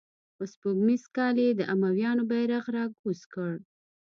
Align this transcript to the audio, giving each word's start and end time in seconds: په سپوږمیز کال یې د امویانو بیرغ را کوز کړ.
په 0.35 0.43
سپوږمیز 0.51 1.03
کال 1.17 1.35
یې 1.43 1.49
د 1.55 1.61
امویانو 1.73 2.23
بیرغ 2.31 2.65
را 2.75 2.85
کوز 2.99 3.19
کړ. 3.33 3.51